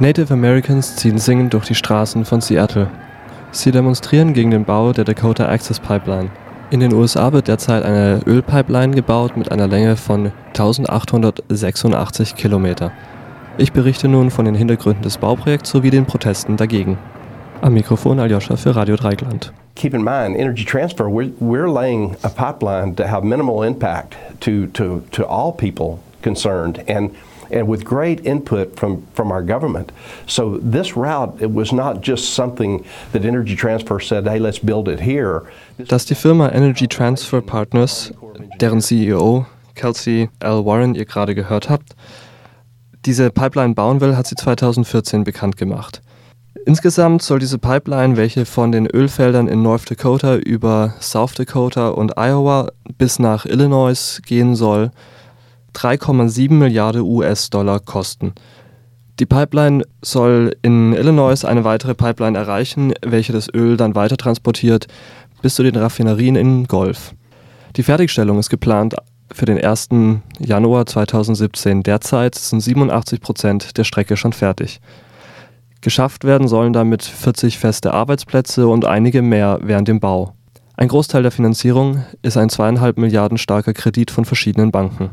[0.00, 2.86] Native Americans ziehen singend durch die Straßen von Seattle.
[3.50, 6.30] Sie demonstrieren gegen den Bau der Dakota Access Pipeline.
[6.70, 12.92] In den USA wird derzeit eine Ölpipeline gebaut mit einer Länge von 1886 Kilometer.
[13.58, 16.96] Ich berichte nun von den Hintergründen des Bauprojekts sowie den Protesten dagegen.
[17.60, 19.52] Am Mikrofon Aljoscha für Radio Dreigland.
[19.74, 24.66] Keep in mind, Energy Transfer, we're, we're laying a pipeline to have minimal impact to,
[24.68, 26.82] to, to all people concerned.
[26.88, 27.10] And
[27.50, 29.92] and with great input from, from our government.
[30.26, 34.88] So this route, it was not just something that Energy Transfer said, hey, let's build
[34.88, 35.42] it here.
[35.78, 38.12] Dass die Firma Energy Transfer Partners,
[38.60, 40.64] deren CEO Kelsey L.
[40.64, 41.94] Warren ihr gerade gehört habt,
[43.06, 46.02] diese Pipeline bauen will, hat sie 2014 bekannt gemacht.
[46.66, 52.18] Insgesamt soll diese Pipeline, welche von den Ölfeldern in North Dakota über South Dakota und
[52.18, 54.90] Iowa bis nach Illinois gehen soll,
[55.74, 58.32] 3,7 Milliarden US-Dollar kosten.
[59.18, 64.86] Die Pipeline soll in Illinois eine weitere Pipeline erreichen, welche das Öl dann weiter transportiert
[65.42, 67.14] bis zu den Raffinerien in Golf.
[67.76, 68.94] Die Fertigstellung ist geplant
[69.32, 69.88] für den 1.
[70.38, 71.82] Januar 2017.
[71.82, 74.80] Derzeit sind 87 Prozent der Strecke schon fertig.
[75.82, 80.34] Geschafft werden sollen damit 40 feste Arbeitsplätze und einige mehr während dem Bau.
[80.76, 85.10] Ein Großteil der Finanzierung ist ein zweieinhalb Milliarden starker Kredit von verschiedenen Banken.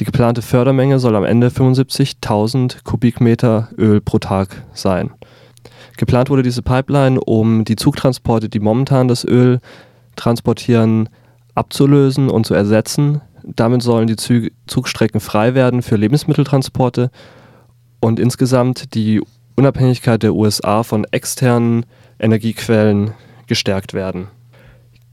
[0.00, 5.10] Die geplante Fördermenge soll am Ende 75.000 Kubikmeter Öl pro Tag sein.
[5.96, 9.60] Geplant wurde diese Pipeline, um die Zugtransporte, die momentan das Öl
[10.16, 11.08] transportieren,
[11.54, 13.20] abzulösen und zu ersetzen.
[13.44, 17.10] Damit sollen die Zug Zugstrecken frei werden für Lebensmitteltransporte
[18.00, 19.22] und insgesamt die
[19.54, 21.86] Unabhängigkeit der USA von externen
[22.18, 23.12] Energiequellen
[23.46, 24.28] gestärkt werden.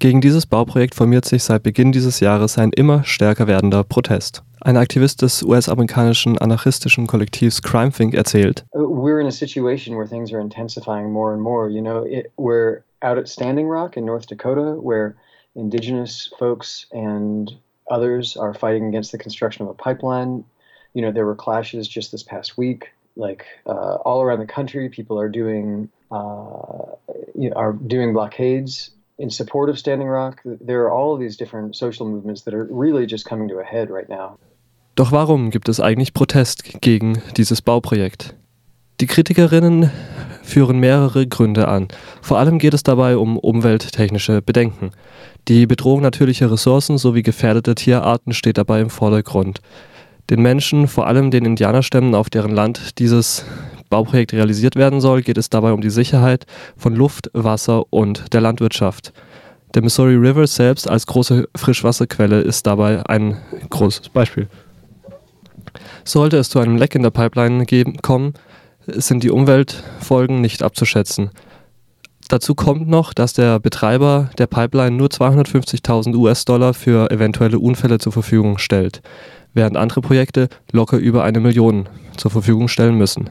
[0.02, 4.42] Gegen dieses Bauprojekt formiert sich seit Beginn dieses Jahres ein immer stärker werdender Protest.
[4.60, 8.66] Ein Aktivist des US-amerikanischen anarchistischen Kollektivs CrimeThink erzählt.
[8.74, 11.70] We're in a situation where things are intensifying more and more.
[11.70, 15.14] You know, it, we're out at Standing Rock in North Dakota where
[15.54, 17.52] indigenous folks and
[17.92, 20.44] others are fighting against the construction of a pipeline.
[20.96, 22.90] You know, there were clashes just this past week.
[23.16, 26.96] Like uh, all around the country, people are doing uh,
[27.56, 28.90] are doing blockades
[29.22, 30.42] in support of Standing Rock.
[30.44, 33.64] There are all of these different social movements that are really just coming to a
[33.64, 34.38] head right now.
[34.96, 38.36] Doch warum gibt es eigentlich Protest gegen dieses Bauprojekt?
[39.00, 39.90] Die Kritikerinnen
[40.44, 41.88] führen mehrere Gründe an.
[42.22, 44.92] Vor allem geht es dabei um umwelttechnische Bedenken.
[45.48, 49.62] Die Bedrohung natürlicher Ressourcen sowie gefährdete Tierarten steht dabei im Vordergrund.
[50.30, 53.46] Den Menschen, vor allem den Indianerstämmen, auf deren Land dieses
[53.92, 58.42] Bauprojekt realisiert werden soll, geht es dabei um die Sicherheit von Luft, Wasser und der
[58.42, 59.14] Landwirtschaft.
[59.76, 63.38] Der Missouri River selbst als große Frischwasserquelle ist dabei ein
[63.70, 64.48] großes Beispiel.
[66.04, 68.34] Sollte es zu einem Leck in der Pipeline geben, kommen,
[68.88, 71.30] sind die Umweltfolgen nicht abzuschätzen.
[72.30, 78.14] Dazu kommt noch, dass der Betreiber der Pipeline nur 250.000 US-Dollar für eventuelle Unfälle zur
[78.14, 79.02] Verfügung stellt,
[79.54, 83.30] während andere Projekte locker über eine Million zur Verfügung stellen müssen.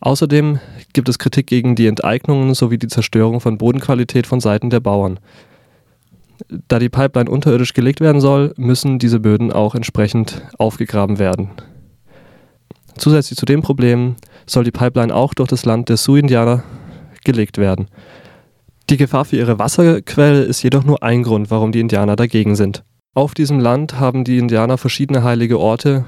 [0.00, 0.60] Außerdem
[0.92, 5.20] gibt es Kritik gegen die Enteignungen sowie die Zerstörung von Bodenqualität von Seiten der Bauern.
[6.68, 11.50] Da die Pipeline unterirdisch gelegt werden soll, müssen diese Böden auch entsprechend aufgegraben werden.
[12.96, 14.16] Zusätzlich zu dem Problem
[14.46, 16.64] soll die Pipeline auch durch das Land der Sioux-Indianer
[17.24, 17.88] gelegt werden.
[18.88, 22.82] Die Gefahr für ihre Wasserquelle ist jedoch nur ein Grund, warum die Indianer dagegen sind.
[23.14, 26.04] Auf diesem Land haben die Indianer verschiedene heilige Orte,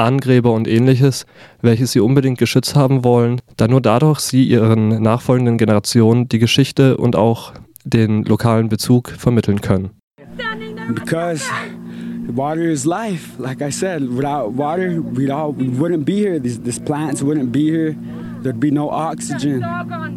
[0.00, 1.26] Ahnengräber und ähnliches,
[1.62, 6.96] welche sie unbedingt geschützt haben wollen, da nur dadurch sie ihren nachfolgenden Generationen die Geschichte
[6.96, 7.52] und auch
[7.84, 9.90] den lokalen Bezug vermitteln können.
[10.94, 11.44] Because
[12.34, 13.38] water is life.
[13.38, 16.40] Like I said, without water, we'd all we wouldn't be here.
[16.40, 17.94] These, these plants wouldn't be here.
[18.42, 19.62] There'd be no oxygen.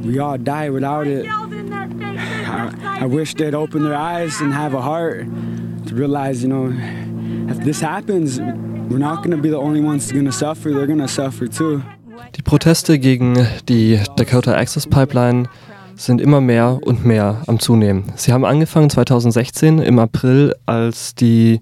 [0.04, 1.26] We all die without it.
[1.28, 5.26] I, I wish they'd open their eyes and have a heart
[5.88, 6.74] to realize, you know,
[7.50, 8.40] if this happens,
[12.36, 15.48] Die Proteste gegen die Dakota Access Pipeline
[15.96, 18.06] sind immer mehr und mehr am Zunehmen.
[18.16, 21.62] Sie haben angefangen 2016 im April, als die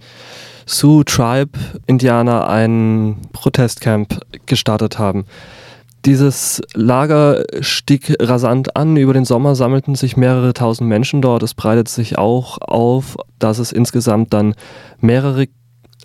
[0.65, 5.25] Sioux Tribe Indianer ein Protestcamp gestartet haben.
[6.05, 8.97] Dieses Lager stieg rasant an.
[8.97, 11.43] Über den Sommer sammelten sich mehrere tausend Menschen dort.
[11.43, 14.55] Es breitete sich auch auf, dass es insgesamt dann
[14.99, 15.45] mehrere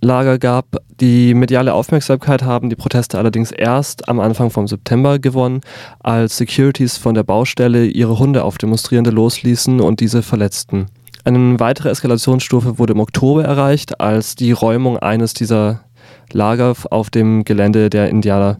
[0.00, 0.76] Lager gab.
[1.00, 5.60] Die mediale Aufmerksamkeit haben die Proteste allerdings erst am Anfang vom September gewonnen,
[6.00, 10.86] als Securities von der Baustelle ihre Hunde auf Demonstrierende losließen und diese verletzten.
[11.24, 15.80] Eine weitere Eskalationsstufe wurde im Oktober erreicht, als die Räumung eines dieser
[16.32, 18.58] Lager auf dem Gelände der Indianer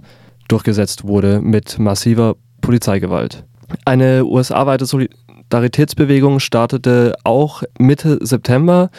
[0.49, 3.45] durchgesetzt wurde mit massiver Polizeigewalt.
[3.85, 8.91] Eine USA-weite Solidaritätsbewegung startete auch Mitte September,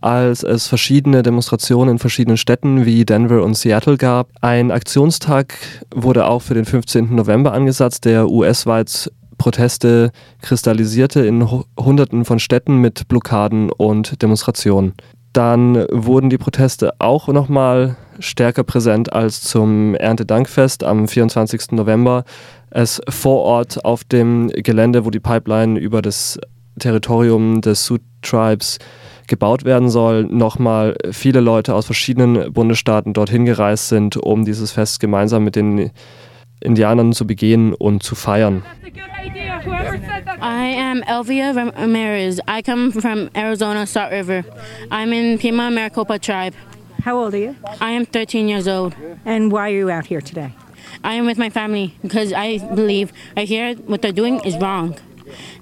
[0.00, 4.28] als es verschiedene Demonstrationen in verschiedenen Städten wie Denver und Seattle gab.
[4.40, 5.54] Ein Aktionstag
[5.94, 7.14] wurde auch für den 15.
[7.14, 11.46] November angesetzt, der US-weit Proteste kristallisierte in
[11.78, 14.94] Hunderten von Städten mit Blockaden und Demonstrationen.
[15.32, 21.72] Dann wurden die Proteste auch nochmal stärker präsent als zum Erntedankfest am 24.
[21.72, 22.24] November.
[22.70, 26.38] Es vor Ort auf dem Gelände, wo die Pipeline über das
[26.78, 28.78] Territorium des Sioux Tribes
[29.28, 35.00] gebaut werden soll, nochmal viele Leute aus verschiedenen Bundesstaaten dorthin gereist sind, um dieses Fest
[35.00, 35.90] gemeinsam mit den
[36.60, 38.62] Indianern zu begehen und zu feiern.
[40.40, 42.40] I am Elvia Ramirez.
[42.46, 44.44] I come from Arizona, Salt River.
[44.90, 46.54] I'm in Pima Maricopa tribe.
[47.04, 47.54] How old are you?
[47.80, 48.94] I am 13 years old.
[49.24, 50.52] And why are you out here today?
[51.04, 54.96] I am with my family because I believe I hear what they're doing is wrong.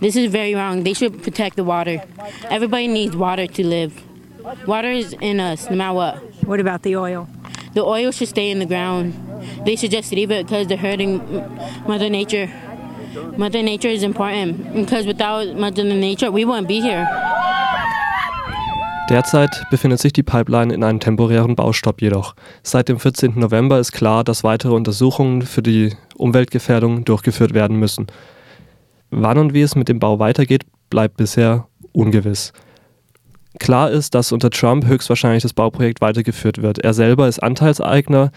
[0.00, 0.84] This is very wrong.
[0.84, 2.02] They should protect the water.
[2.50, 4.02] Everybody needs water to live.
[4.66, 6.46] Water is in us, no matter what.
[6.46, 7.28] What about the oil?
[7.75, 9.14] The oil should stay in the ground.
[9.64, 11.20] They should just leave it because they're hurting
[11.87, 12.50] Mother Nature.
[13.37, 17.08] Mother Nature is important because without Mother Nature, we wouldn't be here.
[19.11, 22.34] Derzeit befindet sich die Pipeline in einem temporären Baustopp jedoch.
[22.62, 23.38] Seit dem 14.
[23.38, 28.06] November ist klar, dass weitere Untersuchungen für die Umweltgefährdung durchgeführt werden müssen.
[29.10, 32.52] Wann und wie es mit dem Bau weitergeht, bleibt bisher ungewiss.
[33.60, 36.78] Klar ist, dass unter Trump höchstwahrscheinlich das Bauprojekt weitergeführt wird.
[36.78, 38.32] Er selber ist Anteilseigner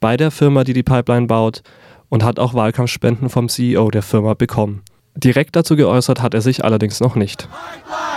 [0.00, 1.62] bei der Firma, die die Pipeline baut
[2.08, 4.82] und hat auch Wahlkampfspenden vom CEO der Firma bekommen.
[5.14, 7.48] Direkt dazu geäußert hat er sich allerdings noch nicht.
[7.48, 8.15] Pipeline!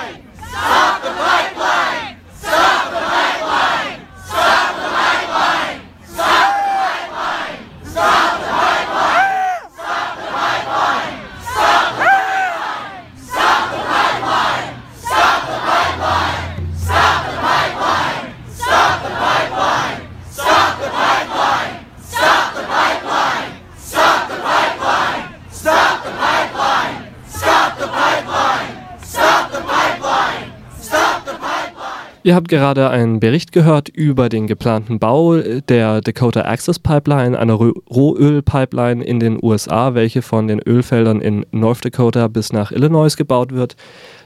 [32.29, 37.55] Ihr habt gerade einen Bericht gehört über den geplanten Bau der Dakota Access Pipeline, einer
[37.55, 43.51] Rohölpipeline in den USA, welche von den Ölfeldern in North Dakota bis nach Illinois gebaut
[43.51, 43.75] wird.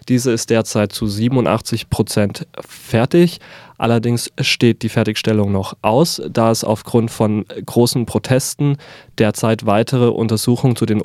[0.09, 3.39] Diese ist derzeit zu 87 Prozent fertig.
[3.77, 8.75] Allerdings steht die Fertigstellung noch aus, da es aufgrund von großen Protesten
[9.17, 10.99] derzeit weitere Untersuchungen zu den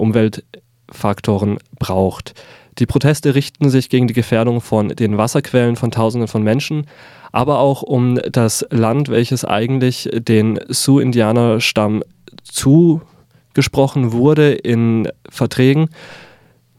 [0.89, 2.35] Umweltfaktoren braucht.
[2.79, 6.87] Die Proteste richten sich gegen die Gefährdung von den Wasserquellen von Tausenden von Menschen,
[7.33, 12.03] aber auch um das Land, welches eigentlich den Sioux-Indianerstamm
[12.45, 15.91] zugesprochen wurde in Verträgen,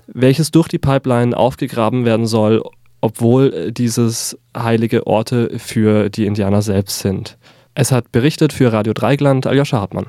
[0.08, 2.64] welches durch die Pipeline aufgegraben werden soll,
[3.02, 7.38] obwohl dieses heilige Orte für die Indianer selbst sind.
[7.76, 10.08] Es hat berichtet für Radio Dreigland Aljoscha Hartmann.